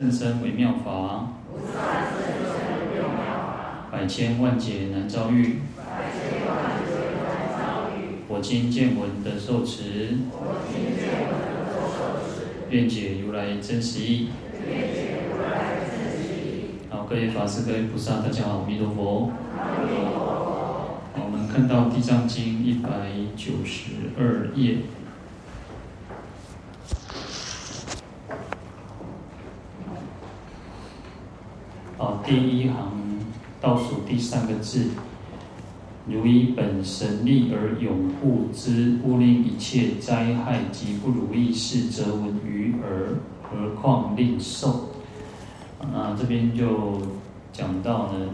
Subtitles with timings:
[0.00, 1.28] 甚深微妙法，
[3.92, 5.58] 百千万劫难遭遇。
[8.26, 10.16] 我今见闻得受持，
[12.70, 14.30] 愿解如来真实义。
[16.88, 19.30] 好，各位法师、各位菩萨，大家好，阿弥陀佛。
[21.14, 22.88] 好，我们看到《地藏经》一百
[23.36, 24.78] 九十二页。
[32.30, 32.92] 第一行
[33.60, 34.90] 倒数第三个字，
[36.06, 44.90] 如以本神力而永护之，勿令一切灾害及不如意事则闻于耳，何况令受？
[45.92, 47.00] 那这边就
[47.52, 48.28] 讲到呢，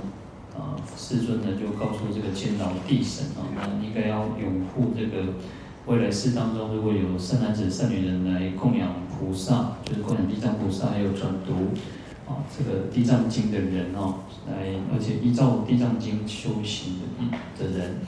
[0.55, 5.33] 啊，世尊呢就告诉这个坚牢地神啊，那应该要拥护这个
[5.87, 11.73] 未来世当中，如果有善男子、善女人来供养菩萨，就是供养地藏菩萨，还有转读。
[12.27, 14.15] 啊，这个《地藏经》的人哦，
[14.49, 18.01] 来，而且依照《地藏经》修行的的人，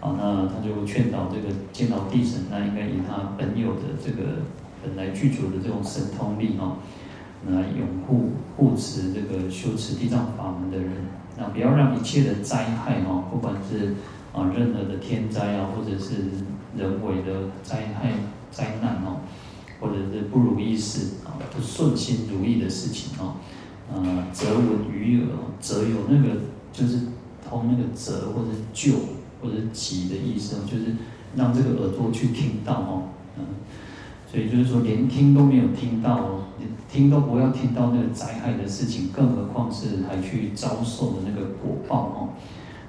[0.00, 4.40] 啊，那他就劝导这个坚牢地神，那应该以他本有的这个
[4.82, 6.78] 本来具足的这种神通力哦，
[7.46, 10.90] 来拥护护持这个修持地藏法门的人，
[11.36, 13.96] 那不要让一切的灾害哦，不管是
[14.32, 16.14] 啊任何的天灾啊，或者是
[16.74, 18.12] 人为的灾害
[18.50, 19.20] 灾难哦，
[19.78, 23.34] 或者是不如意事啊，不顺心如意的事情哦。
[23.90, 26.40] 呃，则闻于耳，则有那个
[26.72, 27.00] 就是
[27.48, 28.92] 通那个则或者救
[29.40, 30.94] 或者急的意思，就是
[31.34, 33.02] 让这个耳朵去听到哦，
[33.38, 33.44] 嗯，
[34.30, 36.18] 所以就是说连听都没有听到，
[36.58, 42.28] 连听都不要听到那个灾害的事情，更何况是还去遭受的那个果报哦。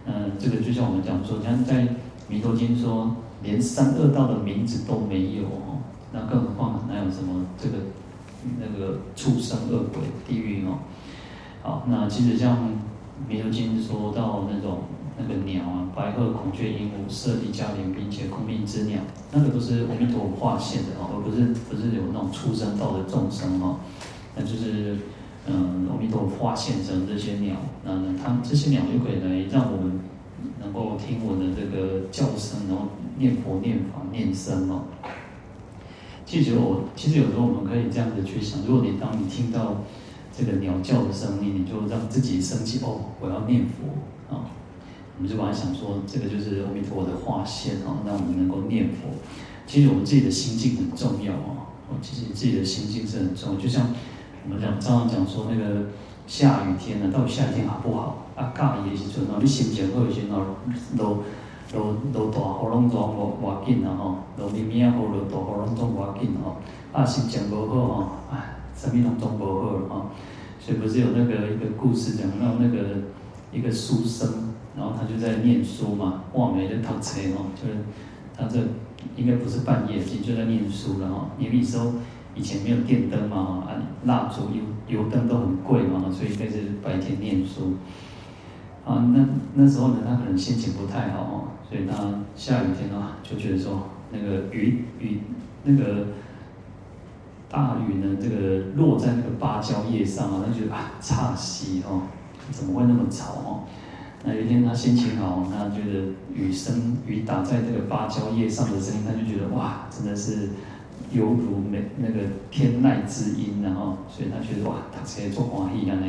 [0.06, 1.84] 嗯，这个就像我们讲说，像在
[2.28, 5.80] 《弥陀经》说，连三恶道的名字都没有哦，
[6.11, 7.78] 那更何况哪有什么这个？
[8.59, 10.80] 那个畜生恶鬼地狱哦，
[11.62, 12.58] 好，那其实像
[13.28, 14.84] 《弥陀经》说到那种
[15.18, 19.00] 那个鸟啊，白鹤、孔雀、鹦鹉、舍利、迦莲，并且空命之鸟，
[19.34, 23.78] 那个都是阿弥陀佛化现的哦，而不是不是有那种畜生道的众生哦，
[24.36, 24.97] 那就是
[25.46, 30.00] 嗯阿弥陀佛化现成这些鸟，那它这些鸟就可以来让我们
[30.62, 32.88] 能够听我的这个叫声，然后
[33.18, 34.84] 念佛、念法、念僧哦。
[36.29, 39.78] 其实我其实有时候我们可以这样子去想，如果你当你听到
[40.31, 44.45] 这个鸟叫的声音，你就让自己生气哦，我要念佛啊，
[45.18, 49.09] 我们就把它想说，这个就是阿弥陀佛的化现哦，让我们能够念佛。
[49.66, 53.59] 其实我们自己的心境很重要哦，其实自己的心境是很重要。
[53.59, 53.88] 就像
[54.45, 55.88] 我们讲常常讲说那个
[56.28, 58.28] 下雨天呢，到底下雨天好不好？
[58.35, 60.45] 啊，下雨的时阵哦，你心情好的时候
[60.95, 61.23] 都。
[61.74, 66.56] 落落大雨拢总无无紧啦吼，落咪咪啊雨落大雨拢总无要紧吼，
[66.91, 70.06] 啊心情无好吼，哎，啥物拢总无好了吼。
[70.59, 72.78] 所以不是有那个一个故事讲到那个
[73.53, 74.28] 一个书生，
[74.75, 77.78] 然后他就在念书嘛，哇，没在读册吼，就是
[78.36, 78.59] 他这
[79.16, 81.30] 应该不是半夜，其实就在念书了吼。
[81.38, 81.91] 因为那时候
[82.36, 87.75] 以前没有电灯嘛，啊，蜡烛油油灯都很贵嘛，所以应该是白天念书。
[88.89, 89.23] 啊，那
[89.53, 91.35] 那时候呢，他可能心情不太好哦。
[91.69, 91.94] 所以他
[92.35, 95.22] 下雨天啊，就觉得说那个雨雨
[95.63, 96.07] 那个
[97.47, 102.01] 大雨呢，这个落在那个芭蕉叶上啊，他觉得啊，差西哦，
[102.51, 103.63] 怎么会那么吵哦？
[104.23, 110.50] 那有一天他心情好，他觉得雨声雨打在这个芭蕉叶上的声音，他就觉得哇，真的是
[111.13, 116.07] 犹如美那个天籁之音，然后所以他觉得哇，他直接做欢喜啊呢。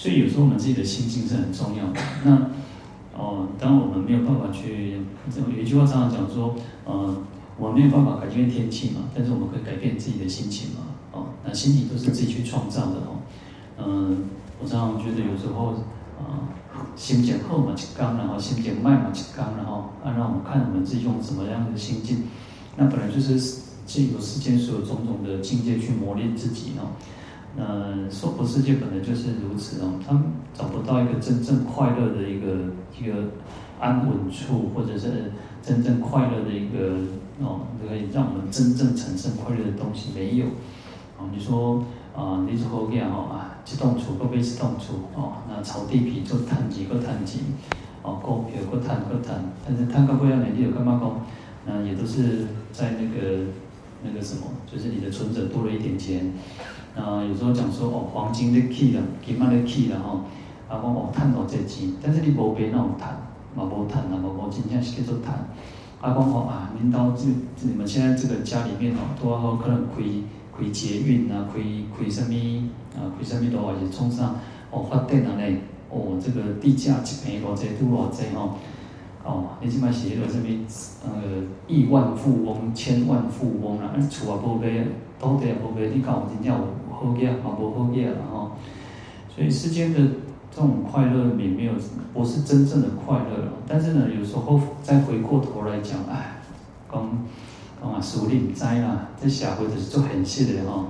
[0.00, 2.00] 所以有时候我们自己的心境是很重要的。
[2.24, 2.50] 那。
[3.12, 4.96] 哦，当我们没有办法去，
[5.36, 6.54] 有一句话常常讲说，
[6.86, 7.18] 呃，
[7.58, 10.80] 我们没有办法改变天气嘛，但是我们可以改变自己的心情嘛。
[11.12, 13.20] 哦，那心情都是自己去创造的哦。
[13.76, 14.24] 嗯、
[14.62, 15.74] 我常常觉得有时候，
[16.16, 22.22] 啊、呃，心情好嘛就刚，然后心情慢嘛就刚，然后啊，让我们看我们自己用什么样的心境，
[22.78, 23.38] 那本来就是
[23.84, 26.96] 借由世间所有种种的境界去磨练自己哦。
[27.56, 30.22] 呃，娑婆世界本来就是如此哦，他们
[30.54, 32.46] 找不到一个真正快乐的一个
[32.98, 33.30] 一个
[33.78, 35.32] 安稳处，或者是
[35.62, 36.94] 真正快乐的一个
[37.40, 40.46] 哦，可以让我们真正产生快乐的东西没有。
[41.18, 41.84] 哦，你说
[42.16, 47.40] 啊，你说这样哦啊，自动处各被自动处哦，那炒地皮做谈几个谈几，
[48.02, 51.26] 哦，股票个谈个谈，但是谈个不要美丽有干嘛讲？
[51.66, 53.44] 那也都是在那个
[54.02, 56.32] 那个什么，就是你的存折多了一点钱。
[56.96, 60.20] 啊，有时候讲说哦，黄金的起了，金嘛的起啦吼，
[60.68, 63.16] 啊，讲哦，赚到这钱，但是你无变那种赚，
[63.54, 65.34] 嘛无赚啊，无无真正是叫做赚。
[66.00, 67.26] 啊，讲哦啊，领导这
[67.62, 71.60] 你们现在这个家里面哦，都要可能亏亏开捷运啊，开
[71.96, 72.34] 开什么
[72.96, 74.36] 啊，开什么路还是冲上
[74.70, 75.60] 哦发展啊嘞，
[75.90, 78.56] 哦这个地价一坪偌济，拄偌济吼，
[79.24, 80.46] 哦，你即摆是迄个什么
[81.04, 84.86] 呃亿万富翁、千万富翁啊，啊厝也无买，
[85.18, 86.66] 土地也无买，你讲真正有
[87.00, 88.52] 好嘢，嘛无好嘢啦吼，
[89.34, 89.98] 所以世间的
[90.54, 91.72] 这种快乐也没有，
[92.12, 93.52] 不是真正的快乐了。
[93.66, 96.36] 但是呢，有时候再回过头来讲，哎，
[96.92, 97.02] 讲。
[97.82, 100.84] 讲啊，输你唔知啦，这社会就是做现实的吼。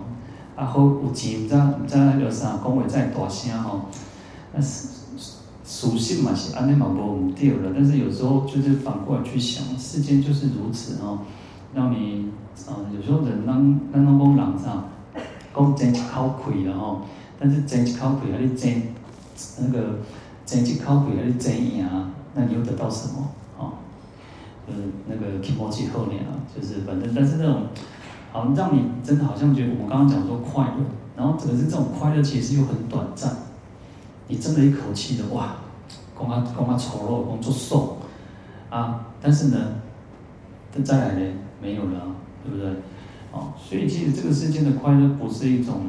[0.56, 3.82] 啊好有钱唔知唔知迄个啥，讲话再大声吼。
[4.52, 4.88] 那事
[5.64, 11.20] 属性嘛是安尼嘛无唔对了，但是有时候就是反过来去想，世间就是如此哦。
[11.72, 12.28] 让你
[12.68, 14.82] 啊，有时候人当当当讲人啥，
[15.55, 17.02] 讲争一口气了吼。
[17.38, 18.82] 但是争一口气，还是争
[19.58, 19.99] 那个
[20.44, 23.29] 争一口气，还是争赢啊，那你又得到什么？
[24.69, 27.62] 就是那个 kimochi 后面啊，就是反正，但是那种，
[28.31, 30.85] 好让你真的好像觉得我们刚刚讲说快乐，
[31.17, 33.35] 然后可是这种快乐其实又很短暂，
[34.29, 35.56] 你争了一口气的哇，
[36.17, 37.96] 讲他讲他丑陋，工作瘦
[38.69, 39.58] 啊，但是呢，
[40.85, 42.03] 再来呢没有了，
[42.44, 42.70] 对不对？
[43.32, 45.81] 哦，所以其实这个世间的快乐不是一种，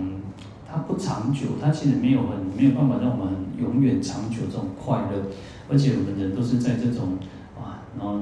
[0.69, 5.23] 它不长久，它其实没有很没有办法让我们永远长久这种快乐，
[5.69, 7.17] 而且我们人都是在这种
[7.59, 8.19] 哇，然后。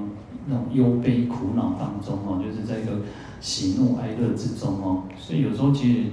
[0.51, 3.03] 那种忧悲苦恼当中哦，就是在一个
[3.39, 6.09] 喜怒哀乐之中哦，所以有时候其实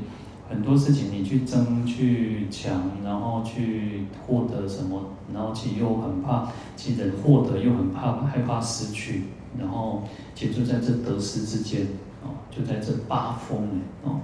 [0.51, 5.01] 很多事情你去争去抢，然后去获得什么，
[5.33, 9.23] 然后其实又很怕，其实获得又很怕害怕失去，
[9.59, 10.03] 然后
[10.35, 11.87] 其实就在这得失之间
[12.51, 14.21] 就在这八风哦，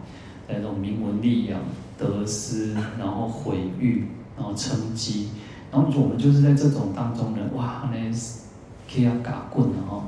[0.48, 1.60] 在这种名闻利养、
[1.98, 4.06] 得失，然后毁誉，
[4.36, 5.26] 然后称讥，
[5.70, 7.98] 然后我们就是在这种当中呢，哇那。
[8.94, 10.04] 可以要嘎棍了哈，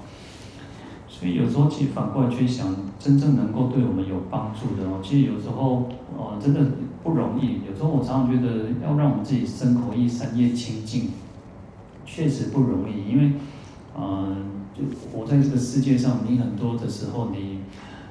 [1.08, 2.66] 所以有时候其实反过来去想，
[2.98, 5.88] 真正能够对我们有帮助的哦，其实有时候
[6.18, 6.60] 哦，真的
[7.02, 7.62] 不容易。
[7.66, 11.12] 有时候我常常觉得，要让我们自己身口意三业清净，
[12.04, 13.10] 确实不容易。
[13.10, 13.32] 因为，
[13.96, 14.36] 嗯，
[14.74, 17.60] 就活在这个世界上，你很多的时候，你，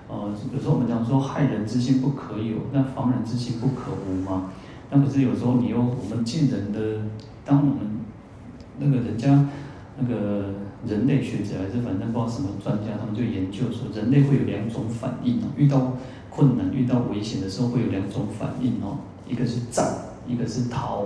[0.08, 4.52] 呃，有时候我们讲说害人之心不可有，那防人之心不可无嘛。
[4.90, 7.02] 那可是有时候你又，我们见人的，
[7.46, 8.00] 当我们
[8.80, 9.48] 那个人家。
[9.96, 10.46] 那个
[10.88, 15.94] 人类学者还是反正不知道什么专家，他们就研究说，人类会有两种反应哦，遇到
[16.32, 18.98] 困难、遇到危险的时候会有两种反应哦，
[19.30, 19.94] 一个是战，
[20.28, 21.06] 一个是逃，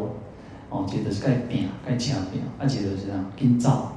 [0.69, 3.91] 哦，接着是该拼、该抢拼，啊，接着是这样跟造，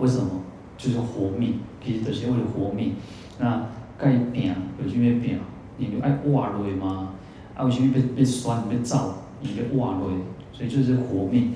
[0.00, 0.30] 为什么？
[0.76, 2.94] 就是活命，其实都是为了活命。
[3.40, 3.66] 那
[3.98, 5.40] 该拼有什么拼？
[5.76, 7.14] 你就爱活落吗？
[7.56, 9.14] 啊，为什么被被酸、被造？
[9.40, 10.12] 你就活落，
[10.52, 11.52] 所以就是活命。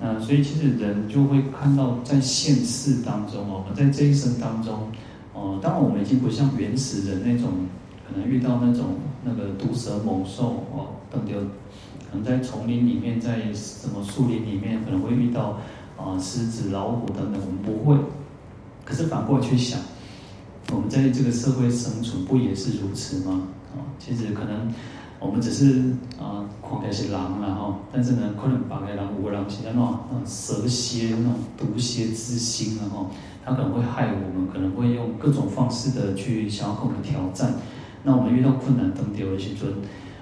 [0.00, 4.88] 嗯，所以其实人就会看到，在现世当中哦，在这一生当中，
[5.32, 7.50] 哦，当然我们已经不像原始人那种，
[8.06, 11.34] 可能遇到那种那个毒蛇猛兽哦，等等，
[12.10, 15.58] 可能在丛林里面，在什么树林里面，可能会遇到
[15.98, 17.98] 啊狮子、老虎等等，我们不会。
[18.84, 19.78] 可是反过去想，
[20.72, 23.42] 我们在这个社会生存，不也是如此吗？
[23.74, 24.72] 啊，其实可能。
[25.20, 25.82] 我们只是
[26.16, 33.10] 啊，看起来是狼了哈，但是呢，可能把个人有个人是那种蛇蝎那种毒蝎之心然后，
[33.44, 37.54] 他可能会害我们，可能会用各种方式的去想要跟我们挑战。
[38.04, 39.68] 那我们遇到困难等掉的时阵，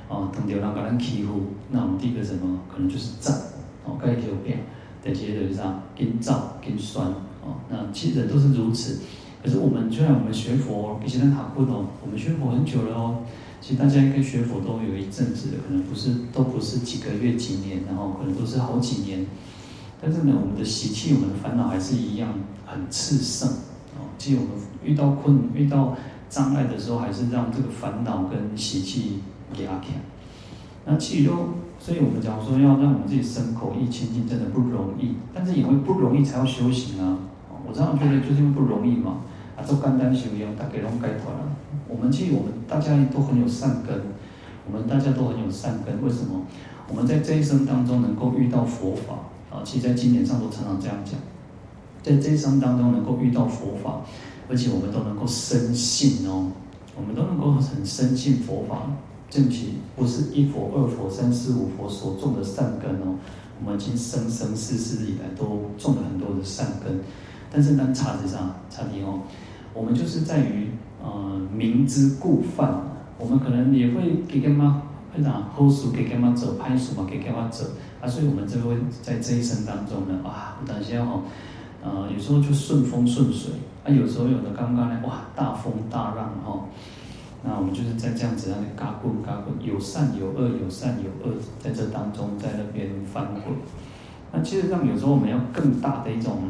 [0.09, 3.37] 啊，等掉人把人欺负，那我们第一个什么，可能就是战，
[3.85, 4.61] 哦，该就变，
[5.03, 7.07] 第二就是啥，跟造跟酸，
[7.45, 9.01] 哦，那其实都是如此。
[9.43, 13.19] 可是我们就像我们学佛，比起那塔库的，我们学佛很久了哦。
[13.61, 19.27] 其实大家应该学佛都有一阵子的，可能不是都不是几个月、几年，然后可能都是好几年。
[20.01, 22.35] 但是呢，我们的习气、我们的烦恼还是一样
[22.67, 23.49] 很炽盛
[23.97, 24.11] 哦。
[24.19, 24.51] 其实我们
[24.85, 25.97] 遇到困、遇到
[26.29, 29.21] 障碍的时候，还是让这个烦恼跟习气
[29.53, 30.03] 压起来。
[30.85, 31.49] 那其实都，
[31.87, 35.15] 所以我们讲说要让我们自己身口意清净，真的不容易。
[35.33, 37.17] 但是因为不容易，才要修行啊。
[37.65, 39.19] 我常常觉得就是因为不容易嘛。
[39.57, 41.47] 啊，做简单修养，大家拢解脱了。
[41.87, 44.03] 我们其实我们大家都很有善根，
[44.67, 46.03] 我们大家都很有善根。
[46.03, 46.43] 为什么？
[46.89, 49.15] 我们在这一生当中能够遇到佛法
[49.57, 51.15] 啊，其实在经典上都常常这样讲，
[52.03, 54.01] 在这一生当中能够遇到佛法，
[54.51, 56.51] 而且我们都能够深信哦，
[56.97, 58.91] 我们都能够很深信佛法，
[59.29, 63.17] 正其不是一佛、二佛、三世、五佛所种的善根哦，
[63.61, 67.01] 我们已经生生世世以来都种了很多的善根，
[67.51, 68.39] 但是呢，差在啥？
[68.71, 69.21] 差在哦。
[69.75, 70.71] 我们就是在于，
[71.03, 72.83] 呃，明知故犯。
[73.19, 74.83] 我们可能也会给干嘛？
[75.15, 77.65] 会讲好事给干嘛走，歹事嘛给干嘛走
[78.01, 78.07] 啊？
[78.07, 81.23] 所以，我们就会在这一生当中呢，啊，有些哦，
[81.83, 83.53] 呃，有时候就顺风顺水
[83.85, 86.65] 啊，有时候有的刚刚呢，哇，大风大浪哈。
[87.47, 93.55] 那我们就是在这样子，那里嘎棍嘎棍，有善有恶，有善有恶，在这当中，在那边翻滚。
[94.33, 96.43] 那其实上有时候我们要更大的一种，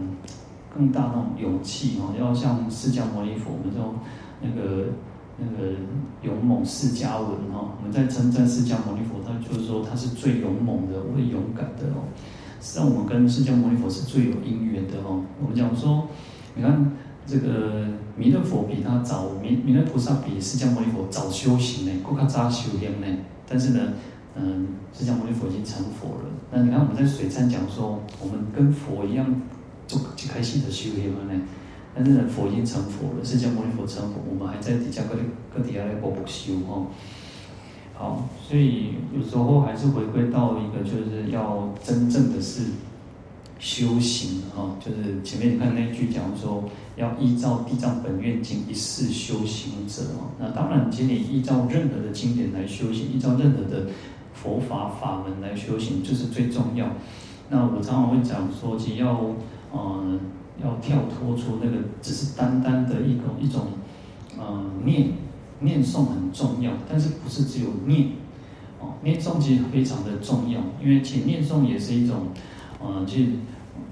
[0.74, 3.94] 更大那种勇气哦，要像释迦牟尼佛，我们说
[4.40, 4.86] 那个
[5.36, 5.74] 那个
[6.22, 12.08] 勇猛释迦文哈，我们在称赞释迦牟尼佛，他就是说他是最勇猛的，最勇敢的哦。
[12.62, 15.22] 实际上我们跟释迦牟尼佛是最有因缘的哦。
[15.42, 16.08] 我们讲说，
[16.54, 16.90] 你看。
[17.26, 23.06] 这个弥勒佛比他早，弥弥勒菩萨比释迦牟尼佛早修行呢，更加早修行呢。
[23.48, 23.92] 但是呢，
[24.36, 26.30] 嗯，释迦牟尼佛已经成佛了。
[26.52, 29.26] 那你看我们在水忏讲说，我们跟佛一样，
[29.88, 31.40] 就就开始的修行了呢。
[31.94, 35.16] 但是呢，佛已经成佛了，释迦牟尼佛成佛，我们还在底下各
[35.52, 36.86] 各底下来补补修哦。
[37.94, 42.62] 好，所以有时候还是回归到一个，就是要真正的是。
[43.58, 46.64] 修行啊，就是前面你看那句讲说，
[46.96, 50.28] 要依照《地藏本愿经》一世修行者啊。
[50.38, 53.86] 那当然，请你依照任何的经典来修行，依照任何的
[54.34, 56.86] 佛法法门来修行，就是最重要。
[57.48, 59.18] 那我常常会讲说，其实要
[59.72, 60.18] 呃
[60.62, 63.68] 要跳脱出那个只是单单的一种一种
[64.38, 65.12] 呃念
[65.60, 68.08] 念诵很重要，但是不是只有念
[68.80, 68.94] 哦？
[69.02, 72.26] 念诵其实非常的重要，因为其实念诵也是一种。
[72.80, 73.30] 啊，其实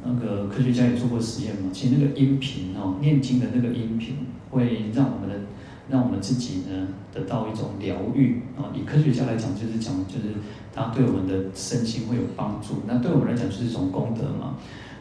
[0.05, 1.71] 那个科学家也做过实验嘛。
[1.73, 4.17] 其实那个音频哦，念经的那个音频，
[4.51, 5.47] 会让我们的，
[5.89, 8.71] 让我们自己呢得到一种疗愈啊。
[8.75, 10.35] 以科学家来讲，就是讲，就是
[10.75, 12.83] 它对我们的身心会有帮助。
[12.87, 14.57] 那对我们来讲，就是一种功德嘛。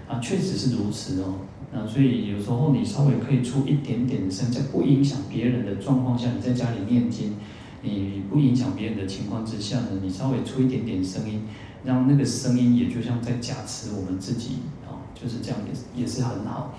[0.07, 1.35] 啊，确实是如此哦。
[1.73, 7.35] 那所以有时候你稍微可以出一点点声，在不影响别人的状况下，你在家里念经，
[7.81, 11.41] 你不影响别人的情况之下呢，你稍微出一点点声音。
[11.83, 15.59] 让那个声音也就像在加持我们自己啊，就是这样，
[15.95, 16.73] 也也是很好。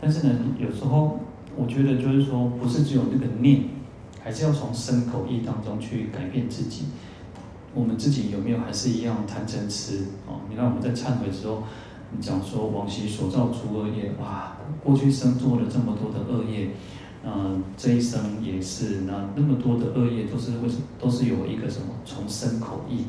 [0.00, 1.20] 但是呢，有时候
[1.56, 3.64] 我觉得就是说，不是只有那个念，
[4.22, 6.82] 还是要从身口意当中去改变自己。
[7.74, 10.36] 我们自己有没有还是一样贪嗔痴啊？
[10.50, 11.62] 你看我们在忏悔的时候，
[12.10, 16.68] 你讲说往昔所造诸恶业，哇，过去生做了这么多的恶业，
[17.24, 20.82] 嗯，这一生也是那那么多的恶业都是为什么？
[21.00, 21.86] 都是有一个什么？
[22.04, 23.06] 从身口意。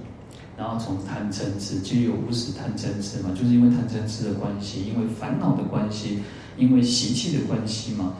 [0.56, 6.20] 然后从贪嗔痴，就有无始贪嗔痴嘛，就是因为贪嗔痴的关系，因为烦恼的关系，
[6.56, 8.14] 因为习气的关系嘛。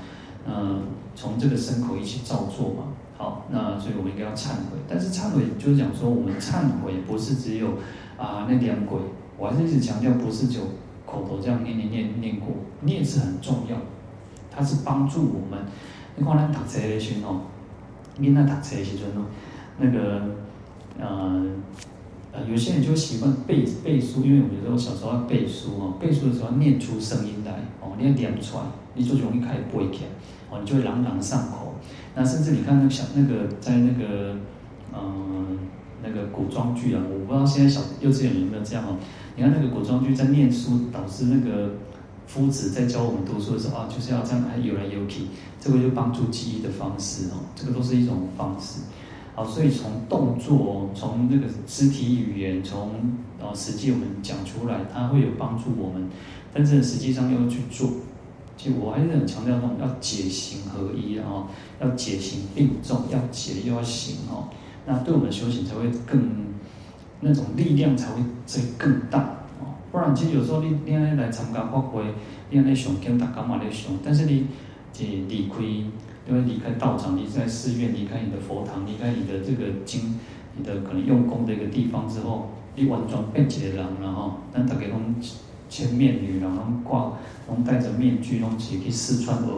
[0.48, 0.80] 嗯、呃，
[1.16, 2.86] 从这个身口一起造作嘛。
[3.16, 4.80] 好，那所以我们应该要忏悔。
[4.90, 7.68] 但是忏悔就是讲说，我们忏悔不是只有
[8.18, 8.98] 啊那两鬼，
[9.38, 10.66] 我还是一直强调，不是只有
[11.06, 12.50] 口头这样念念念念过，
[12.82, 13.78] 念是很重要，
[14.50, 15.64] 它是帮助我们。
[16.16, 17.42] 你看咱读书的时候，
[18.18, 19.08] 你那读书的时阵，
[19.78, 20.22] 那个
[21.00, 21.46] 呃。
[22.34, 28.64] 啊，有些人就习惯背背书，因为我觉得我小时候要背书哦，背书的时候要念出声音来哦，你要念不出来，
[28.96, 30.10] 你就容易开始背起来
[30.50, 31.76] 哦，你就会朗朗上口。
[32.16, 34.36] 那甚至你看那个小那个在那个
[34.96, 35.60] 嗯、
[36.04, 38.98] 那个古装剧啊，我不知道现在小幼稚园有没有这样哦。
[39.36, 41.72] 你看那个古装剧在念书，导致那个
[42.28, 45.24] 夫子在教我们读书的时候啊，就是要这样还有来有去，
[45.60, 48.82] 这个就帮助记忆的方式哦，这个都是一种方式。
[49.36, 52.90] 好，所以从动作，从那个肢体语言，从
[53.42, 56.08] 啊实际我们讲出来，它会有帮助我们。
[56.54, 57.90] 但是实际上要去做，
[58.56, 61.48] 其实我还是很强调那种要解行合一啊，
[61.82, 64.50] 要解行并重，要解又要行哦。
[64.86, 66.30] 那对我们修行才会更
[67.22, 69.20] 那种力量才会再更大
[69.60, 69.74] 哦。
[69.92, 72.04] 不然其实有时候你你来来参加法会，
[72.52, 74.46] 你来上经大家嘛来上，但是你
[74.94, 75.56] 这离开。
[76.28, 80.20] 因为离开道场，离开寺院，离开你的佛堂，离开你的这个经，
[80.56, 84.38] 你的可能用功的一个地方之后，你完全变一个人了哈。
[84.54, 85.14] 但大家拢
[85.70, 87.14] 千面女郎，然后挂，
[87.50, 89.50] 拢戴着面具，拢起去四川而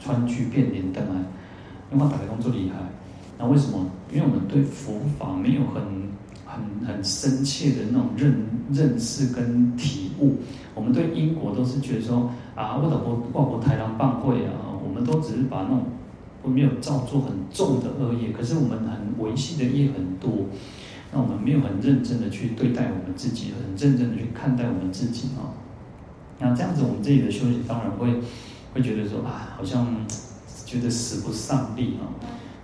[0.00, 1.20] 川剧变脸灯来，
[1.92, 2.76] 因为大家拢做厉害。
[3.38, 3.86] 那为什么？
[4.10, 5.82] 因为我们对佛法没有很
[6.46, 10.36] 很很深切的那种认认识跟体悟，
[10.74, 15.82] 我们对因果都是觉得说啊，我老婆挂过台郎棒会啊，我们都只是把那种。
[16.44, 20.44] 我们没有造作很重的恶业，可是我们很维系的业很多，
[21.10, 25.56] 那我们没有很认真的去对待我们自己，很认真的去看待我们自己啊。
[26.38, 28.20] 那这样子，我们自己的修行当然会
[28.74, 29.96] 会觉得说啊，好像
[30.66, 32.12] 觉得使不上力啊。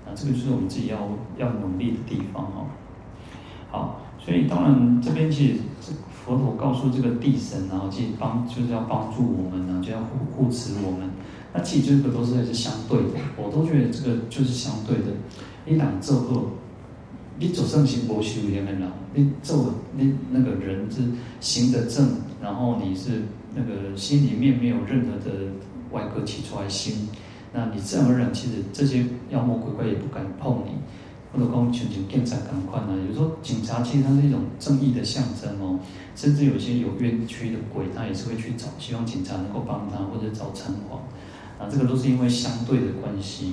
[0.05, 0.99] 那这个就是我们自己要
[1.39, 2.67] 要努力的地方哦。
[3.71, 5.61] 好，所以当然这边其实
[6.13, 11.09] 佛陀告诉这个地神，然后其实帮就是要帮助我们呢，就要护护持我们。
[11.53, 15.13] 那其实这个都是是相对的，我都觉得这个就是相对的。
[15.67, 16.51] 你两做恶，
[17.39, 18.91] 你走上行不修也很难。
[19.15, 21.03] 你做你那个人是
[21.41, 22.09] 行得正，
[22.41, 23.23] 然后你是
[23.55, 25.47] 那个心里面没有任何的
[25.91, 27.09] 外科起出来心，
[27.53, 30.73] 那你自然而然，其实这些妖魔鬼怪也不敢碰你。
[31.33, 32.99] 或者讲全球警察赶快呢？
[33.09, 35.79] 有时候警察其实它是一种正义的象征哦，
[36.17, 40.99] 甚至有些有冤屈的鬼，他也是会去找，希望警察能够帮他，或者找城隍。
[41.61, 43.53] 啊，这个都是因为相对的关系，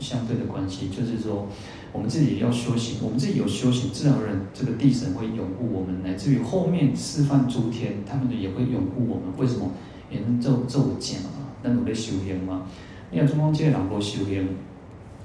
[0.00, 1.46] 相对的关系，就是说
[1.92, 9.24] 我们自己要修行，我们自己有修行，自然而然这个地神会拥护我们，乃至于后面示范诸天，他们也会拥护我们。
[9.36, 9.70] 为什么？
[10.10, 12.66] 也能做做讲啊，那努力修行嘛。
[13.10, 14.48] 你看中方这些人无修行。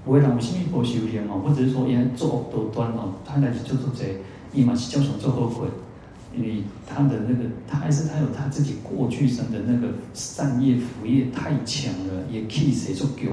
[0.06, 4.06] 有的人有啥物无修行哦，或者是说因作恶多端哦，他来就做这，
[4.54, 5.68] 伊嘛是叫想做后悔，
[6.38, 13.28] 因为他的那个，他还是他有他自己过去生的那个善业福业太强了，也气势足强，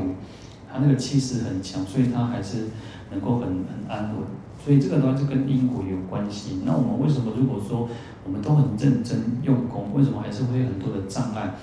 [0.73, 2.69] 他那个气势很强，所以他还是
[3.11, 4.23] 能够很很安稳。
[4.65, 6.63] 所以这个的话就跟因果有关系。
[6.65, 7.87] 那我们为什么如果说
[8.25, 11.55] 我们都很认真用功，为什么还是会有很多的障碍？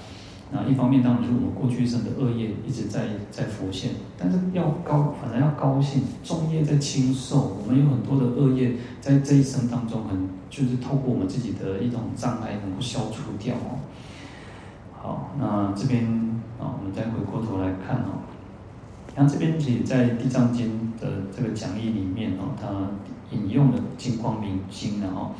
[0.54, 7.58] 那一方面当然就是我们过去生的恶业一直在在浮现，但是要高，反而要高兴，重业在轻受。
[7.64, 13.80] 我们有很多的恶业在这一生当中很，很就是透过我们自己的一种障碍能够消除掉哦。
[14.92, 16.04] 好，那这边
[16.60, 18.28] 啊，我们再回过头来看哦，
[19.16, 22.68] 像这边其实在《地藏经》的这个讲义里面哦，它
[23.34, 25.32] 引用了金光明经然后。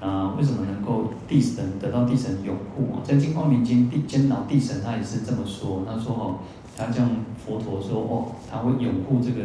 [0.00, 3.02] 啊，为什么能够地神得到地神拥护啊？
[3.02, 6.38] 在《金光明经》地监脑地神他也是这么说，他说哦，
[6.76, 9.42] 他这样佛陀说哦，他会拥护这个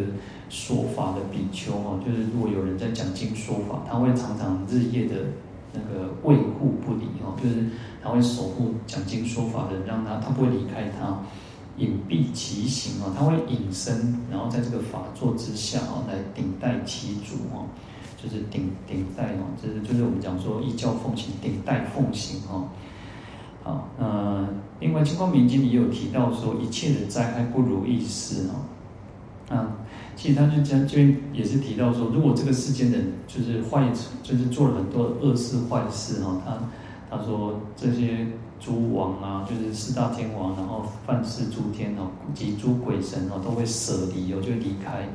[0.50, 5.16] 说法的比丘哦，就是如果有人在讲经说法，他会常常日夜的
[5.74, 7.70] 那个卫护不离哦，就是
[8.04, 11.24] 他会守护讲经说法的人，让他他不会离开他，
[11.78, 17.66] 隐蔽其行哦，他会隐身，然后在这个法座之下哦，来顶戴其主哦。
[18.24, 22.70] 就是顶顶戴哦，就是就是我们讲说一教奉行，顶戴奉行哦。
[23.62, 24.48] 好，那
[24.80, 29.54] 另外《金光明经》里也有提到说，一切的灾害不如意事哦。
[29.54, 29.76] 啊，
[30.16, 33.92] 其实他就讲这边也是提到说，如果这个世间人就是坏，
[34.24, 38.26] 就是做了很多恶事坏事哈，他他说这些
[38.60, 45.10] 诸王啊，就是四大天王，然后犯事诸天哦，及诸鬼神哦，都会舍离哦，就离开。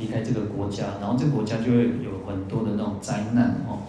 [0.00, 3.84] 离开这个国家，然后这个国家就会有很多的那种灾难哦，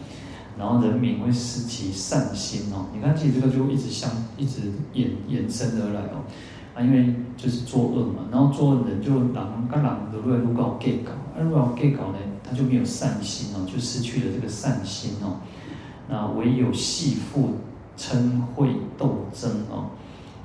[0.60, 2.88] 然后人民会失其善心哦。
[2.93, 6.28] 你看，其实这个就一直相一直延延伸而来哦，
[6.76, 15.39] 啊，因为就是作恶嘛，然后作恶人就狼跟狼的如果搞 gay 搞，啊，如果 gay 搞呢，他就没有善心哦，就失去了这个善心哦。
[16.10, 17.52] 那唯有戏负
[17.97, 19.91] 嗔恚斗争哦，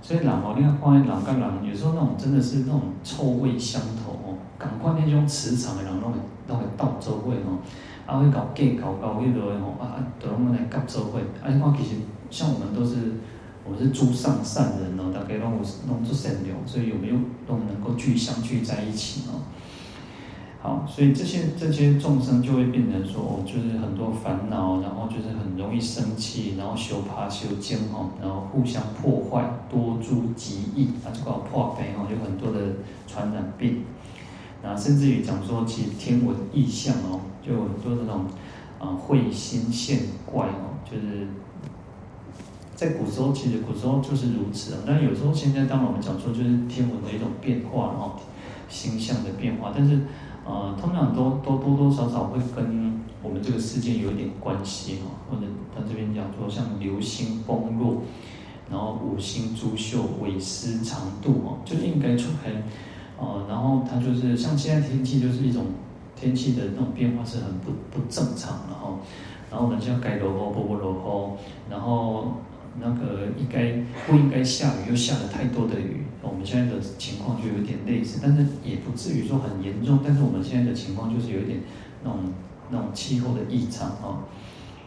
[0.00, 4.12] 所以狼哦，你看关于狼跟狼，有时候那种真的是那种臭味相投
[4.58, 7.58] 赶快那种磁场的人，拢会拢会斗做伙吼，
[8.06, 11.18] 啊会搞假搞搞迄落吼，啊都拢来夹做伙。
[11.42, 11.96] 啊，你看其实
[12.30, 12.96] 像我们都是，
[13.64, 17.14] 我们是诸上善人哦，大家拢有拢做善良，所以有没有
[17.46, 19.44] 都能够聚相聚在一起哦。
[20.62, 33.84] 好，所以这些这些众生就会变成说，哦，就是很多烦恼，然后就是很容易生气，然后修怕修惊吼，然后互相破坏，多诸疾疫，啊就搞破病哦，有很多的传染病。
[34.66, 38.26] 啊，甚至于讲说，其实天文异象哦，就有很多那种
[38.80, 41.28] 啊彗星现怪哦，就是
[42.74, 44.80] 在古时候，其实古时候就是如此啊。
[44.84, 48.16] 但有时候现在，当然我们讲说，就是天文的一种变化哦，
[48.68, 49.72] 星象的变化。
[49.74, 49.94] 但是
[50.44, 55.14] 啊，通常都都多多少少会跟我们这个世界有一点关系哦。
[55.30, 58.02] 或者他这边讲说，像流星崩落，
[58.68, 62.50] 然后五星珠秀尾丝长度哦，就应该出来。
[63.18, 65.66] 哦，然后它就是像现在天气就是一种
[66.14, 68.98] 天气的那种变化是很不不正常的哈、哦。
[69.50, 72.34] 然后我们就要该落雨，不不落雨，然后
[72.80, 73.72] 那个应该
[74.06, 76.04] 不应该下雨，又下了太多的雨。
[76.22, 80.00] 我们现在的情况就有点类似，但是也不至于说很严重。
[80.04, 81.60] 但是我们现在的情况就是有一点
[82.02, 82.20] 那种
[82.70, 84.02] 那种气候的异常啊。
[84.02, 84.18] 哦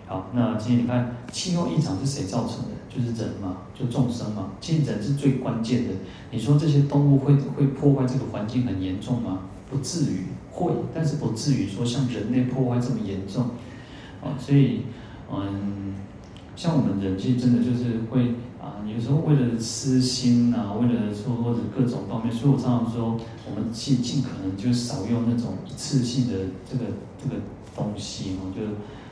[0.10, 2.70] 好，那今天你看气候异常是谁造成的？
[2.90, 4.54] 就是人嘛，就众生嘛。
[4.60, 5.94] 其实人是最关键的。
[6.32, 9.42] 你说这些动物会会破坏这个环境很严重吗？
[9.70, 13.52] 不至于，会，但是不至于说像人类破坏这么严重。
[14.24, 14.82] 啊，所以
[15.32, 15.94] 嗯，
[16.56, 23.16] 像我们人其实真的就是会啊，有时候为了私心啊，为了说或者各种方面，所以我常常说，
[23.48, 26.34] 我们尽尽可能就少用那种一次性的
[26.68, 26.86] 这个
[27.24, 27.36] 这个
[27.76, 28.64] 东西嘛，就。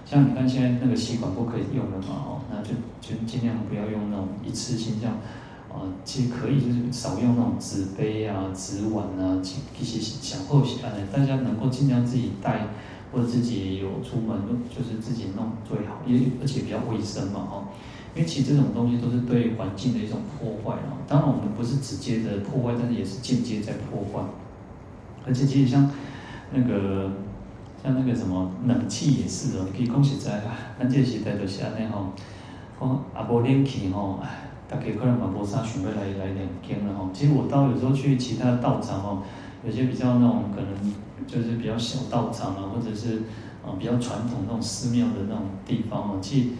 [0.09, 2.69] 像你看现在那个吸管不可以用了嘛，哦，那就
[3.01, 5.17] 就尽量不要用那种一次性这样，
[5.69, 12.67] 啊，其实可以就是少用那种纸杯啊、纸碗啊，其其实想后期啊，大家能够尽量自己带，
[13.11, 14.39] 或者自己有出门
[14.69, 17.67] 就是自己弄最好，也而且比较卫生嘛，哦，
[18.15, 20.95] 因为其实这种东西都是对环境的一种破坏啊。
[21.05, 24.25] 当然我们不是直接的破坏，但是也是间接在破坏。
[25.25, 25.91] 而且其实像
[26.53, 27.11] 那个
[27.87, 32.11] 像那个什么冷气也是哦，可以讲实在啊，咱这个时代就是安尼吼，
[32.77, 34.19] 讲啊无冷气吼，
[34.67, 37.09] 大家可能嘛无啥想要来来念经了吼。
[37.13, 39.23] 其实我到有时候去其他道场吼，
[39.65, 40.93] 有些比较那种可能
[41.25, 43.19] 就是比较小道场啊，或者是
[43.65, 46.51] 啊比较传统那种寺庙的那种地方哦，去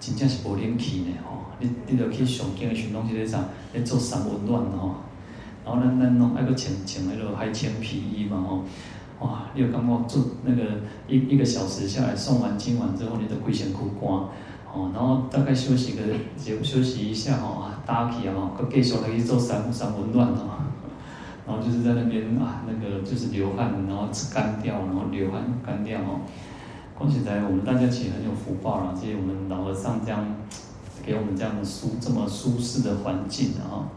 [0.00, 1.38] 真正是无冷气的吼。
[1.60, 3.44] 你你着去上经的时阵，拢是咧啥？
[3.72, 4.94] 咧做三温暖吼。
[5.64, 8.64] 然后咱咱拢爱个穿穿迄落海青皮衣嘛吼。
[9.20, 10.62] 哇，你有感觉做那个
[11.08, 14.28] 一一个小时下来送完经完之后，你的规身躯干。
[14.70, 16.02] 哦，然后大概休息个
[16.36, 20.60] 就休息一下哦，打起啊，搁继续来去做三三温暖哦，
[21.46, 26.20] 然后就是在那边啊，那个就是流汗，然后干掉，然后流汗干掉哦。
[26.98, 30.22] 恭喜在我们大家其实很有福报啦，谢谢我们老和尚这样
[31.02, 33.88] 给我们这样的舒这么舒适的环境啊。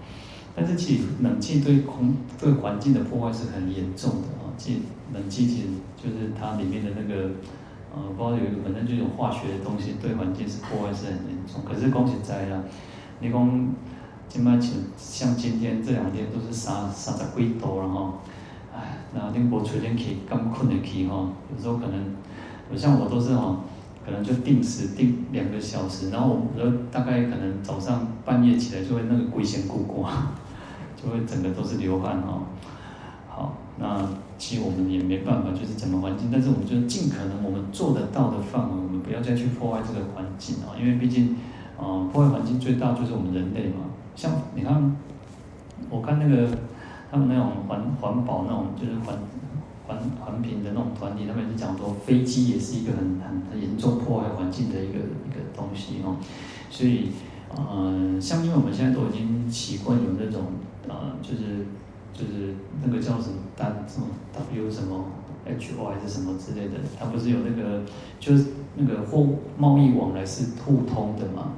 [0.55, 4.79] 但是其实冷气对空对环境的破坏是很严重的啊，其实
[5.13, 7.29] 冷气其实就是它里面的那个。
[7.93, 11.61] 呃，包有一个，反正就有化学的东西，对环境是破坏是很严重。
[11.67, 12.63] 可是讲实在啦，
[13.19, 13.67] 你讲
[14.29, 18.13] 今麦像像今天这两天都是三三十几度了哈，
[18.73, 22.15] 哎，然后你无吹冷气，咁困的气哈，有时候可能，
[22.71, 23.59] 我像我都是哈，
[24.05, 30.05] 可能就定时定两个小时，然后我就大概可能早上半夜起来就会那个龟仙骨骨，
[30.95, 32.41] 就会整个都是流汗哈。
[33.81, 34.07] 那。
[34.41, 41.37] 其实我们也没办法，就是怎么环境，但是我们就尽可能我们做得到的范围，我们不要再去破坏这个环境啊，因为毕竟，
[41.77, 43.93] 呃，破坏环境最大就是我们人类嘛。
[44.15, 44.97] 像你看，
[45.91, 46.57] 我看那个
[47.11, 49.15] 他们那种环环保那种，就是环
[49.85, 56.17] 环环评的那种团体，他们也是讲说，飞机也是一个很很很严重破坏环境的一个一个东西哦。
[56.71, 57.11] 所以，
[57.55, 60.45] 呃，像因为我们现在都已经习惯有那种，
[60.87, 61.67] 呃，就是。
[62.13, 65.05] 就是那个叫什么单什么 W 什么
[65.45, 67.81] H O 还是什么之类的，它不是有那个
[68.19, 68.45] 就是
[68.75, 69.25] 那个货
[69.57, 71.53] 贸易往来是互通的嘛？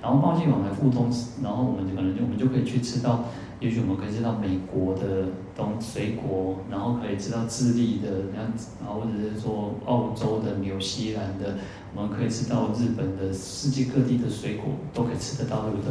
[0.00, 1.10] 然后贸易往来互通，
[1.42, 3.24] 然后我们可能就我们就可以去吃到，
[3.58, 11.58] 也许我们可以吃到美国的东水果，然后可以吃到智利的这样子，然后或者是说澳洲的、纽西兰的，
[11.96, 15.90] 我们可以吃到日本的，世界各地的水果都可以吃得到，对不对？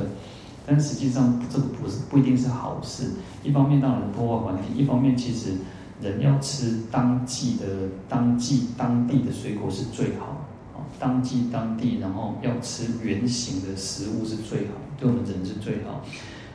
[0.69, 3.11] 但实际上，这个不是不一定是好事。
[3.41, 5.53] 一方面当然破坏环境，一方面其实
[6.01, 7.65] 人要吃当季的、
[8.09, 10.43] 当季当地的水果是最好。
[10.75, 16.03] 啊，当季当地，然后要吃原型的食物是最好，对我们人是最好。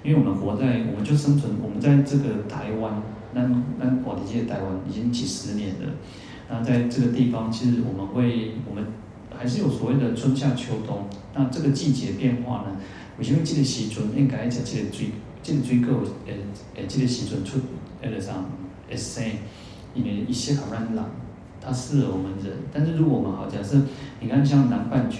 [0.05, 3.01] 因为我们活在，我们就生存，我们在这个台湾，
[3.33, 3.40] 那
[3.79, 5.88] 那我的这些台湾已经几十年了。
[6.51, 8.85] 那在这个地方，其实我们会，我们
[9.35, 11.07] 还是有所谓的春夏秋冬。
[11.35, 12.77] 那这个季节变化呢？
[13.22, 15.12] 为什么这个时阵应该吃这个水，
[15.44, 16.35] 这个水果诶
[16.74, 17.61] 诶，这个时阵出
[18.02, 18.32] 那个啥
[18.90, 19.22] 会生，
[19.94, 21.04] 因为一些好让人，
[21.61, 22.52] 它适合我们人。
[22.72, 23.80] 但是如果我们好假设，
[24.18, 25.18] 你看像南半球，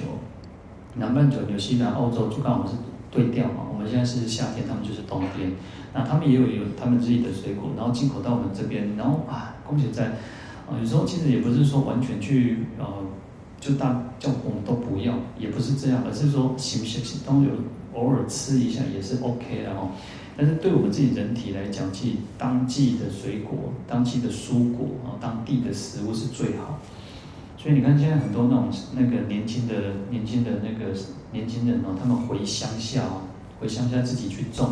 [0.97, 2.73] 南半球纽西兰、澳洲就刚好是
[3.09, 3.69] 对调嘛。
[3.73, 5.53] 我们现在是夏天，他们就是冬天。
[5.95, 10.07] 那他们也有有他们自己的水果，然后进口到我们这边，然后啊，恭喜在
[10.67, 12.85] 啊，有时候其实也不是说完全去呃，
[13.61, 17.51] 就大叫我们都不要，也不是这样，而是说行不行都有。
[17.95, 19.91] 偶尔吃一下也是 OK 的哦，
[20.37, 26.81] 但是对我们自己人体来讲，其实当季的水果、当季的蔬果啊、当地的食物是最好。
[27.59, 29.75] 所以你看，现在很多那种那个年轻的、
[30.11, 30.93] 年轻的那个
[31.33, 33.23] 年轻人哦，他们回乡下哦，
[33.61, 34.69] 回乡下自己去种，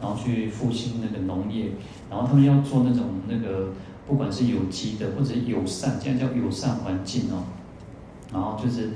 [0.00, 1.70] 然后去复兴那个农业，
[2.10, 3.72] 然后他们要做那种那个
[4.06, 7.44] 不管是有机的或者友善，现在叫友善环境哦，
[8.32, 8.90] 然后就是。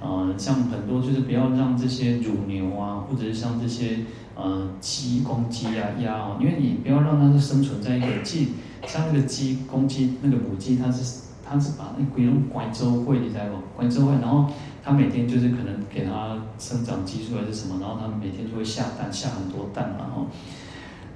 [0.00, 4.00] 呃，像很多就是不要让这些乳牛啊，或者是像这些
[4.34, 8.48] 呃鸡、公鸡啊、鸭啊，因为你不要让它是生存在一个鸡，
[8.86, 13.80] 像那个鸡、公鸡那个母鸡，它是它是把那龟龙拐周会，你知道不？
[13.80, 14.46] 拐周会，然后
[14.84, 20.26] 它每天就是可能给它生长激素还是什么，然后它每天就会下蛋，下很多蛋嘛，哈。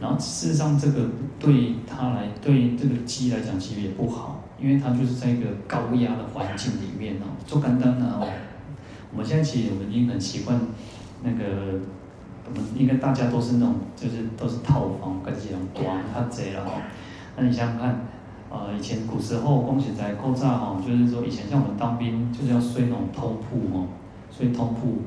[0.00, 8.26] 然后事实上这个对它来，对这个鸡来讲其实也不好，因为它就是在一个高压的环境里面哦，做简单的哦。
[9.12, 10.58] 我们现在其实我们已经很习惯
[11.22, 11.80] 那个，
[12.46, 16.72] 我们应该大家都是那种，就是都是套房，跟这种短他贼了哈。
[17.36, 18.06] 那你想想看，
[18.50, 23.86] 呃，以前古时候光是在构造哈，就是说以前像我们当兵就是要睡那种通铺哦，
[24.30, 25.02] 睡通铺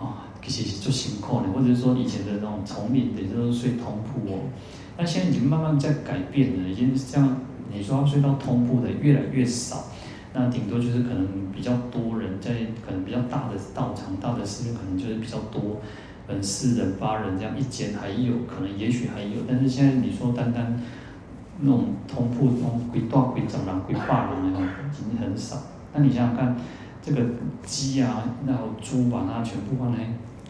[0.00, 4.38] 啊，其实是做辛苦的，或者是说以前的那种丛林的都是睡通铺哦。
[4.96, 7.40] 那现在已经慢慢在改变了，已经这样，
[7.72, 9.84] 你说要睡到通铺的越来越少。
[10.34, 12.50] 那顶多就是可能比较多人在
[14.48, 15.80] 寺院可能就是比较多，
[16.26, 20.80] 嗯，四人八人这样一间还有可能也许还有，但是现在你说单单
[21.60, 25.56] 那种通铺那种几大几十人几百人的已经很少。
[25.92, 26.56] 那你想想看，
[27.02, 27.22] 这个
[27.64, 29.98] 鸡啊，然后猪把它全部放在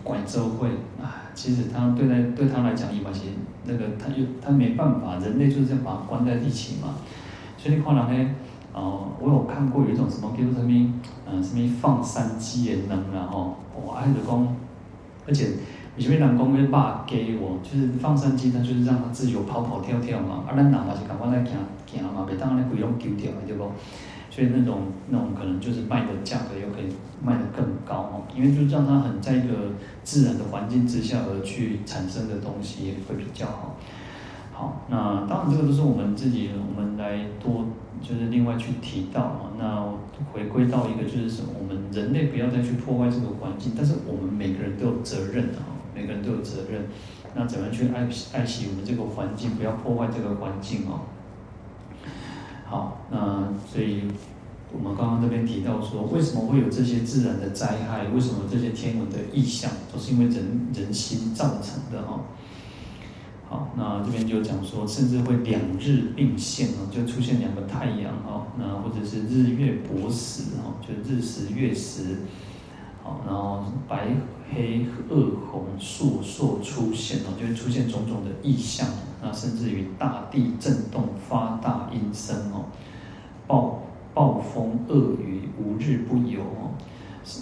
[0.02, 0.68] 拐周会
[1.00, 3.30] 啊，其实他对待对他来讲，一般其实
[3.64, 6.96] 那个他又他没办法，人类就是这样把它关在一起嘛。
[7.56, 8.30] 所以你看人呢，
[8.72, 10.92] 哦，我有看过有一种什么叫做什么，
[11.26, 14.56] 嗯，什么放山鸡的能然后，我爱的讲，
[15.26, 15.50] 而且
[15.96, 21.54] 有些人讲要把给我，就是放山鸡，它就是让它自由跑跑跳跳嘛，啊，咱人嘛是赶快来行
[21.86, 23.64] 行嘛，别当然规拢丢掉，对不？
[24.30, 29.54] 所以那种那种可能就是卖的价格又可以卖得更高哦，因为就是让它很在一个
[30.04, 33.74] 自然的环境之下而去产生的东西也会比较好。
[34.52, 37.64] 好，那当然这个都是我们自己，我们来多
[38.02, 39.52] 就是另外去提到啊。
[39.58, 39.84] 那
[40.32, 46.86] 回归到一个就是什么，我们人类不要再去破坏这个环境，但是我们每个人都有责任啊，每个人都有责任。
[47.34, 51.00] 那怎么去爱惜爱惜我们这个环境，不要破坏这个环境哦。
[52.64, 54.02] 好，那所以
[54.72, 58.08] 我们刚刚这边提到说，为什么会有这些自然的灾害？
[58.08, 62.20] 为什么这些天文的异象，都是因为人人心造成的哈。
[63.48, 72.18] 好，那这边就讲说，甚至会两日并现哦，就出现两个太阳哦，那或者是日月薄食哈，就日食月食，
[73.02, 74.08] 好，然后白
[74.52, 78.86] 黑褐红烁烁出现哦，就会出现种种的异象。
[79.22, 82.66] 那甚至于大地震动，发大音声哦，
[83.46, 83.82] 暴
[84.12, 86.76] 暴风恶雨无日不有哦，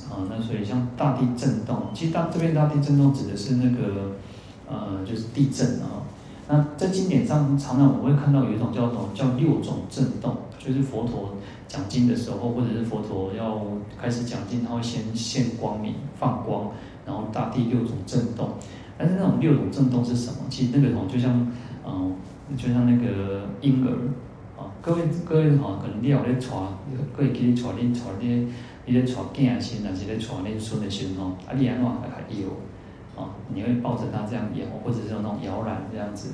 [0.09, 4.13] 啊，那所以像大地震动，其实大这边大地震动指的是那个
[4.69, 6.03] 呃，就是地震啊。
[6.49, 11.35] 那在经典上，常常我会看到有一种叫做叫六种震动，就是佛陀
[11.67, 13.61] 讲经的时候，或者是佛陀要
[14.01, 16.71] 开始讲经，他会先现光明放光，
[17.05, 18.51] 然后大地六种震动。
[18.99, 20.39] 但是那种六种震动是什么？
[20.49, 21.47] 其实那个哦，就像。
[21.89, 22.17] 嗯，
[22.57, 23.91] 就像那个婴儿，
[24.61, 26.49] 啊，各位各位哈，可能你有咧带，
[27.17, 28.49] 各位记得带恁带恁，
[28.87, 32.49] 你咧带囝的时，还是咧带恁孙的时候，啊，你安怎还摇，
[33.17, 36.31] 啊，你会抱着他这样摇，或者是那种摇篮这样子，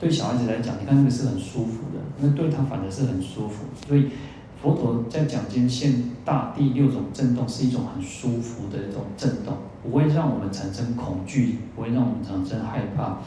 [0.00, 3.64] 对小孩子来讲，你看那个是很舒服的，那对他反而是很舒服。
[3.86, 4.08] 所以
[4.60, 13.18] 佛陀在讲经现大地六种震动，是一种很舒服的一种震动，不会让我们产生恐惧，不会让我们产生害怕。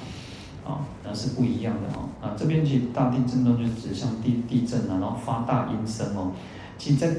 [0.65, 2.09] 啊，那是不一样的哦。
[2.19, 6.31] 啊，这边其实大地震动就指向地地震啊，然后发大音声哦。
[6.79, 7.15] 其实在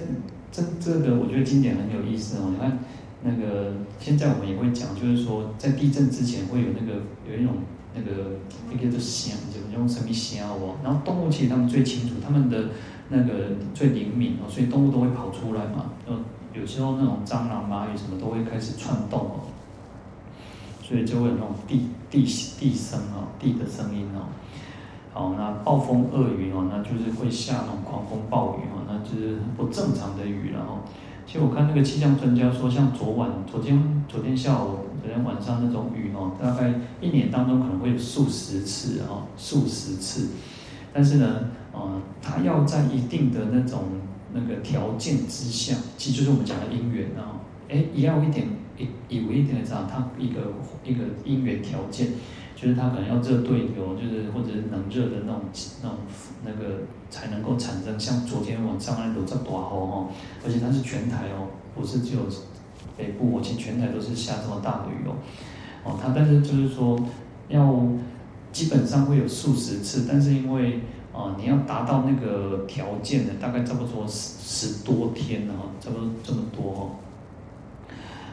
[0.50, 2.50] 这这个，我觉得经典很有意思哦。
[2.52, 2.76] 你看
[3.22, 7.54] 那个现在我们也会讲，就是说在地震之前会有那个有一种
[7.94, 8.38] 那个
[8.70, 10.76] 那个的响，就用什么响哦。
[10.84, 12.68] 然后动物其实他们最清楚，他们的
[13.08, 15.92] 那个最灵敏哦，所以动物都会跑出来嘛。
[16.06, 16.16] 呃，
[16.54, 19.40] 有时候那种蟑螂、蚂蚁什么都会开始窜动哦。
[20.82, 24.28] 所以就会有那种地地地声哦，地的声音哦。
[25.12, 30.78] 好，那暴风恶雨哦，那就是会下那种狂风暴雨哦，那就是不正常的雨了哦。
[31.26, 40.28] 其实我看那个气象专家说，像昨晚、昨天、昨天下午、昨天晚上那种雨哦，大概一年当中可能会有数十次哦，数十次。
[40.92, 43.82] 但是呢，呃，它要在一定的那种
[44.32, 48.46] 那个条件之下，其实就是我们讲的因缘啊，哎，也要一点。
[48.78, 50.52] 以以为一点的这样，它一个
[50.84, 52.08] 一个因缘条件，
[52.56, 55.42] 就是它可能要热对流，就是或者是能热的那种
[55.82, 55.98] 那种
[56.42, 58.00] 那个才能够产生。
[58.00, 60.08] 像昨天晚上那都在大雨哦，
[60.42, 62.22] 而且它是全台哦，不是只有
[62.96, 65.14] 北部，我其实全台都是下这么大的雨哦。
[65.84, 66.98] 哦，它但是就是说
[67.48, 67.78] 要
[68.52, 70.80] 基本上会有数十次，但是因为
[71.12, 76.90] 啊、呃、你要达到那个条件的，大概差不多十十多天哦，差不多这么多哦。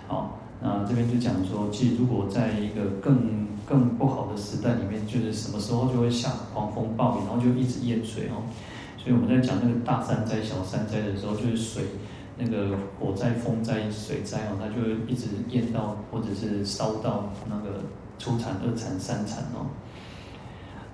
[0.08, 8.44] 好，那这边就讲说，其实如果在一个更更不好的时代里面，就是什么时候就会下狂风暴雨，然后就一直淹水哦。
[8.98, 11.84] 所以我们在讲那个大山灾、小山灾的时候，就是水
[12.38, 17.82] 那个火灾、风灾、水灾哦，它就会一直淹到或者是烧到那个
[18.18, 19.68] 初产、二产、三产哦。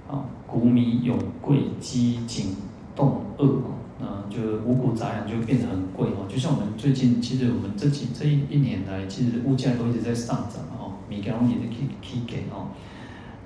[0.10, 2.56] 啊，谷米永贵，鸡锦
[2.96, 3.62] 冻饿。
[4.02, 10.64] 嗯，就五谷杂粮就变得很贵哦，就像我们最近，其实我们这几这一一年来，其实物价都一直在上涨
[11.10, 12.70] 哦，米给也是起起价哦，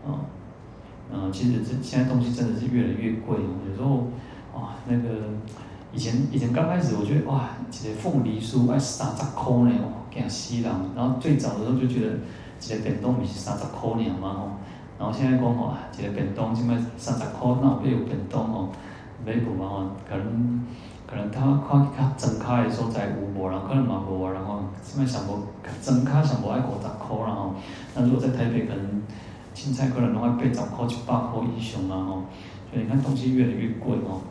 [0.06, 0.20] 啊，
[1.12, 4.08] 嗯，其实这现在东西真的是越来越贵哦，有时候
[4.54, 5.30] 哇，那个
[5.94, 12.18] 以前以前刚开始我觉得哇，一个凤梨酥要三十块呢哦，惊死人，然后最早的时候就觉得
[12.62, 14.52] 一个便当不是三十块呢嘛哦，
[15.00, 18.70] 然后现在讲哇，一个便当现在三十块，那我也有便当哦。
[19.26, 20.62] 没补嘛，可能
[21.14, 25.44] 可能他看他睁开的时候在有无，然后可能嘛无，然后现在想无
[25.80, 27.54] 睁开想无爱五十块然后，
[27.94, 29.04] 那如果在台北可能
[29.54, 32.24] 青菜可能的话八十块一百块以上啊吼，
[32.72, 34.22] 所以你看东西越来越贵哦。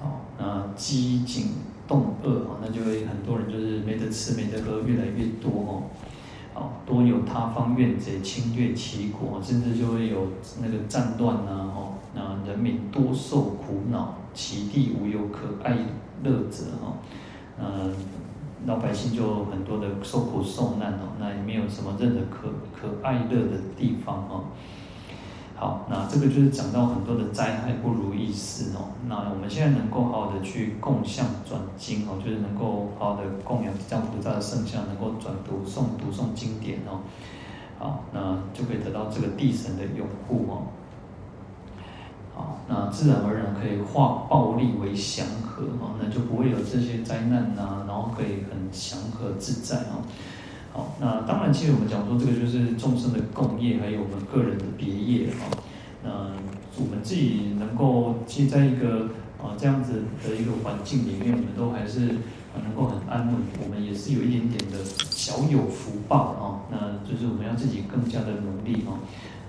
[0.00, 0.06] 哦，
[0.38, 1.48] 那饥馑
[1.86, 5.82] 冻饿啊，那就会很多人就是没得吃没得喝，越来越多哦。
[6.54, 10.28] 好，多有他方怨贼侵略其国，甚至就会有
[10.62, 15.76] 那个战乱呐，吼，那人民多受苦恼，其地无有可爱
[16.22, 16.98] 乐者，哈，
[17.58, 17.90] 呃，
[18.66, 24.44] 老百姓就很多的受苦受难哦，那也没有什么任何可可爱乐的地方哦。
[25.56, 28.90] 好，那这个就是讲到很多的灾害不如意事哦。
[29.06, 36.98] 那我们现在能够好好的去供向转经哦，就是能够好好的供养这样菩萨的圣像，能够转读诵读诵经典哦。
[37.78, 40.66] 好，那就可以得到这个地神的拥护哦。
[42.66, 50.00] 那自然而然可以化暴力为祥和哦，那就不会有这些灾难呐，然后可以很祥和自在哦。
[50.72, 55.56] 好，那当然，其实我们讲说这个就是众生的共业，还有我们个人的别业哈。
[56.02, 56.10] 那
[56.76, 62.00] 我们自己能够其实在一个啊这样子的一个环境里面，我们都还是
[62.64, 63.36] 能够很安稳。
[63.62, 64.78] 我们也是有一点点的
[65.10, 66.44] 小有福报啊。
[66.72, 68.98] 那就是我们要自己更加的努力啊。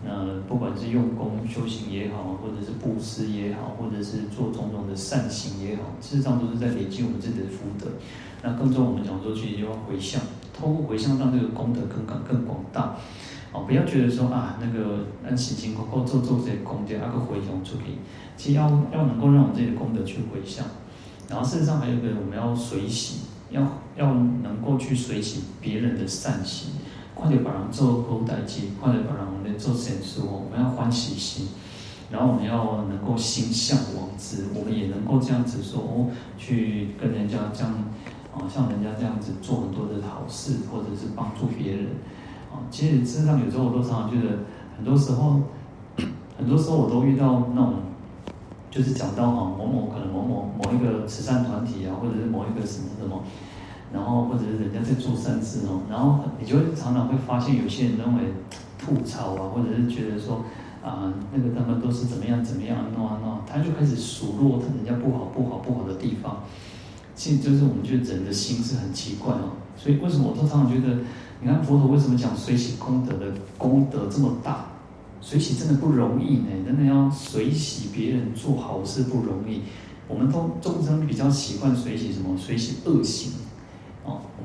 [0.05, 7.91] 那不管是用功修行也好，或者是布施也好，或者是做种种的善行也好，事实上都是在累积我们自己的福德。
[8.43, 10.21] 那更重要，我们讲说去就要回向。
[10.57, 12.95] 透过回向，让这个功德更广更广大，
[13.51, 17.97] 哦，不要觉得说啊，那个按辛辛苦苦做做这些功德，那个回向出去，
[18.37, 20.65] 其实要要能够让我们自己的功德去回向，
[21.27, 23.61] 然后事实上还有一个，我们要随喜，要
[23.97, 26.71] 要能够去随喜别人的善行，
[27.15, 31.47] 快点把人做好代志，快点把人我们做善事哦，我们要欢喜心，
[32.11, 37.73] 然后我们要能够心向往之，我们也能够这样子说哦，去跟人家这样。
[38.35, 41.85] 啊，像人家这样子做很多的好事，或者是帮助别人，
[42.51, 44.39] 啊，其实事实上有时候我都常常觉得，
[44.75, 45.39] 很多时候，
[46.37, 47.75] 很多时候我都遇到那种，
[48.69, 53.23] 就是讲到哈某某可能某某某一个慈善团体啊，或者是某一个什么什么，
[53.95, 58.33] 然后或者是人家在做善事哦，然后你就会常常会发现有些人认为
[58.77, 60.43] 吐槽啊，或者是觉得说
[60.83, 66.43] 啊，那个他们都是怎么样怎么样弄啊弄，他就开始数落他人家不好不好不好的地方。
[67.15, 70.97] 其实就是我们觉得人的心是很奇怪哦，所以为什么我都常常觉得，
[71.39, 74.65] 你看佛陀为什么讲随喜功德的功德这么大？
[75.21, 79.61] 随喜真的不容易呢，真的要随喜别人做好事不容易。
[80.07, 82.37] 我们都众生比较习惯随喜什么？
[82.37, 83.31] 随喜恶行，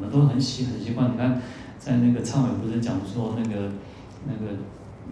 [0.00, 1.12] 我们都很喜很习惯。
[1.12, 1.42] 你看，
[1.78, 3.72] 在那个忏悔不是讲说那个
[4.26, 4.56] 那个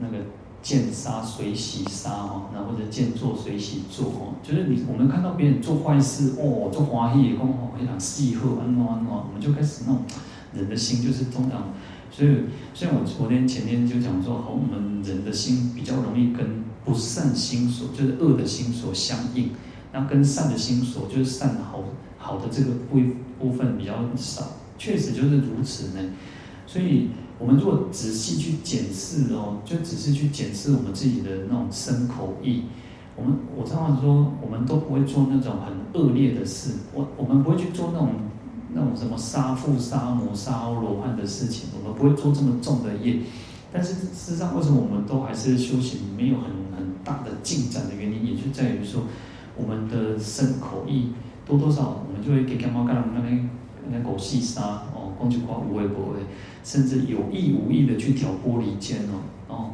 [0.00, 0.24] 那个。
[0.60, 10.02] 见杀随喜杀哦，那或者见做随喜做哦，就是你我们看到别人做坏事哦，做欢喜，讲哦非常喜贺，安怎安怎，我们就开始那种
[10.52, 11.72] 人的心就是通常。
[12.10, 12.40] 所以，
[12.74, 19.52] 所以我昨天前天就讲说，好，我们人的心比较容易跟不善心所，就是恶的心所相应，
[19.92, 21.84] 那跟善的心所，就是善好
[22.18, 22.98] 好的这个部
[23.38, 24.42] 部分比较少，
[24.78, 26.10] 确实就是如此呢。
[26.66, 27.08] 所以。
[27.40, 32.64] 我们如果仔细去检视哦，就仔细去检视我们自己的那种身口意，
[33.14, 38.10] 我们我常常说，我们都不会做那种很恶劣的事，我我们不会去做那种
[38.74, 43.20] 那种什么杀父杀母杀罗汉的事情，我们不会做这么重的业。
[43.72, 49.02] 但是事实上，为什么我们都还是修行没有很很大的进展的原因，也就在于说，
[49.56, 51.10] 我们的身口意
[51.46, 53.48] 多多少，我们就会给干妈干那边
[53.90, 54.62] 那狗细沙
[54.94, 56.20] 哦，讲句话无谓无谓。
[56.64, 59.70] 甚至有意无意的去挑拨离间哦，哦，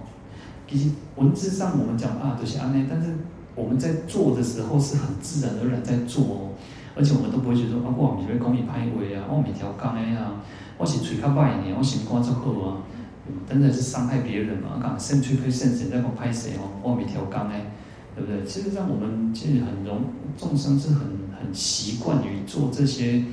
[0.68, 3.16] 其实文字上我们讲啊都是安内，但是
[3.56, 6.50] 我们在做的时候是很自然而然在做哦，
[6.94, 10.40] 而且我们都不会觉得啊，我唔是要讲你歹话啊，我唔挑工的啊，
[10.78, 12.78] 我是嘴较歹呢，我心肝足好啊，
[13.48, 17.54] 真的是伤害别人嘛，讲身吹吹身神在讲拍谁哦，我唔挑工的，
[18.14, 18.46] 对不对？
[18.46, 20.04] 事实上我们其实很容
[20.38, 21.00] 众生是很
[21.40, 23.24] 很习惯于做这些。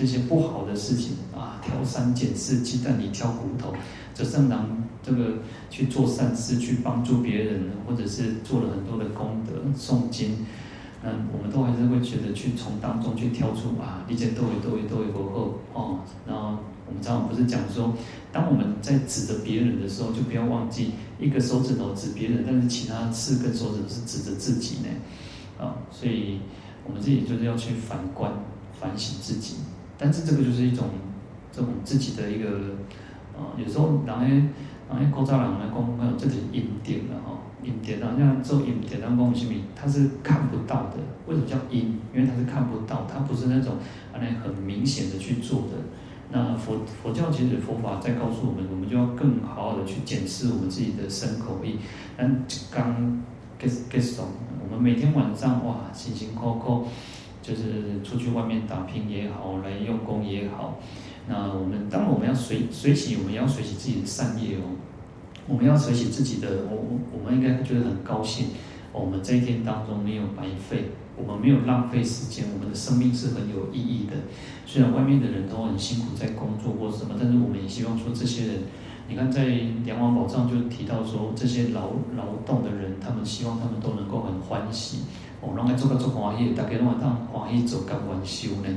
[0.00, 3.74] 这些不好的事情啊，挑三拣四，鸡蛋里挑骨头，
[4.14, 10.46] 就正当这个去做善事，去帮助别人，或者是做了很多的功德，诵经，
[11.04, 15.98] 嗯，我们都还是会觉得去从当中去挑出啊，一件都有都有都有过后哦。
[16.26, 17.92] 然后我们常常不是讲说，
[18.32, 24.88] 当我们在指着别人的时候，就不要忘记一个手指头指别人，但是其他四根手指头是指着自己呢，
[25.62, 26.40] 啊，所以
[26.86, 28.32] 我们自己就是要去反观、
[28.80, 29.56] 反省自己。
[30.00, 30.86] 但是这个就是一种
[31.52, 32.48] 这种自己的一个
[33.36, 39.52] 啊，有时候人诶，人诶古早人来讲，还有这是阴点了哈，阴电啊，像做阴电，人讲什么？
[39.76, 40.96] 它是看不到的。
[41.26, 41.98] 为什么叫阴？
[42.14, 43.74] 因为它是看不到，它不是那种
[44.12, 45.76] 啊那很明显的去做的。
[46.32, 51.76] 那佛佛教其实佛法在告诉我们，我们就要更好好的去检视我们自己的身口意。
[52.16, 53.20] 但刚
[53.60, 54.22] get get，
[54.62, 56.86] 我们每天晚上哇，辛辛苦苦，
[57.50, 60.78] 就是出去外面打拼也好，来用功也好。
[61.26, 64.62] 那我们当然我们要随随喜，我们要随喜自己的善业哦。
[65.48, 68.48] 我们要随喜自己的，我我们应该觉得很高兴。
[68.92, 74.12] 我们这一天当中没有白费，我们没有浪费时间，我们的生命是很有意义的。
[74.66, 78.56] 虽然外面的人都很辛苦在工作或什么，但是我们也希望说这些人，
[79.08, 79.46] 你看在
[79.84, 84.98] 《梁王宝藏》就提到说，这些劳劳动的人，他们希望他们都能够很欢喜。
[85.40, 88.68] 哦，让来做个做欢喜，大家让当欢喜做干完修呢。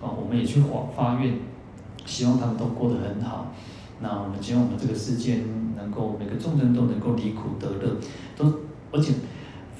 [0.00, 1.38] 啊，我们也去发发愿。
[2.04, 3.52] 希望他们都过得很好。
[4.00, 5.44] 那我们希望我们这个世间
[5.76, 7.96] 能够每个众生都能够离苦得乐，
[8.36, 8.52] 都
[8.90, 9.14] 而且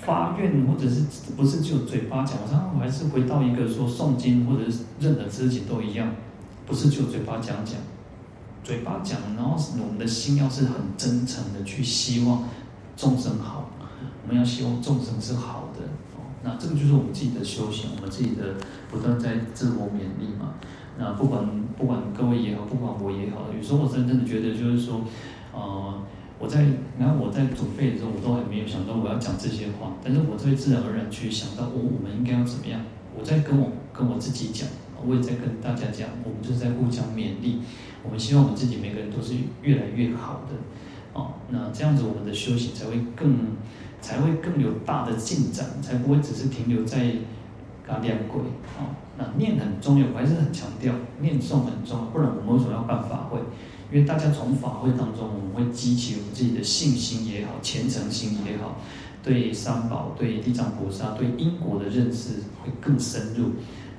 [0.00, 1.02] 发愿或者是
[1.36, 2.38] 不是就嘴巴讲？
[2.40, 6.14] 我常常还是回到一个说诵经或者是任何事情都一样，
[6.64, 7.74] 不是就嘴巴讲讲，
[8.62, 12.44] 嘴巴讲，然后我们的心要是很真诚的去希望
[12.96, 13.68] 众生好，
[14.22, 15.61] 我们要希望众生是好。
[16.44, 18.54] 那这个就是我们自己的修行，我们自己的
[18.90, 20.54] 不断在自我勉励嘛。
[20.98, 25.00] 那不管不管各位也好，不管我也好，有时候我真正的觉得就是说，
[25.52, 26.02] 呃，
[26.38, 26.66] 我在
[26.98, 32.80] 然后我在准备的时候，我都还没有想到我要讲这些话，但是我会自然而然去想到，我、哦、我们应该要怎么样？
[33.16, 34.68] 我在跟我跟我自己讲，
[35.06, 37.60] 我也在跟大家讲，我们就是在互相勉励，
[38.02, 40.54] 我们希望我们自己每个人都是越来越好的，
[41.12, 43.56] 哦，那这样子我们的修行才会更
[44.02, 47.12] 才会更有大的进展，才不会只是停留在
[47.86, 48.42] 刚练鬼
[48.76, 48.92] 啊。
[49.16, 53.38] 那念很重要，我还是很强调念诵很重要，不然我们为什么要办法会？
[53.92, 58.76] 因为大家从法会当中，我们会激起我们自己的信心也好，虔诚心也好，
[59.22, 63.50] 对三宝、对地藏菩萨、对因果的认识会更深入。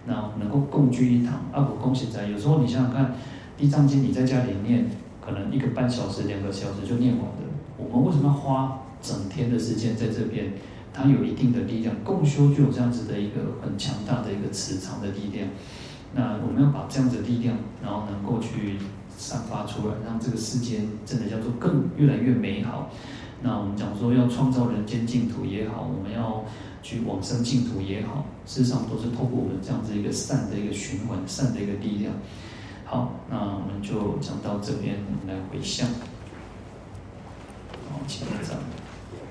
[0.06, 2.28] 那能够共聚一堂，阿不恭喜在。
[2.28, 3.06] 有时候你想想看，
[3.56, 4.90] 《地藏经》你在家里念，
[5.24, 7.38] 可能一个半小时、两个小时就念完了。
[7.78, 10.52] 我们为什么要花整天的时间在这边？
[10.96, 15.50] 它有一定的力量，共修就有这样子的一个很强大的一个磁场的力量。
[16.14, 18.78] 那我们要把这样子的力量，然后能够去
[19.18, 22.92] 散发出来，让这个世间真的叫做更越来越美好。
[23.42, 26.46] 那我们讲说要创造人间净土也好，我们要
[26.84, 32.14] 去往生净土也好，事实上都是透过我们这样子一个善的一个循环、善的一个力量。
[32.86, 34.98] 好，那我们就讲到这边
[35.28, 35.88] 来回向。
[37.90, 38.83] 好，请站。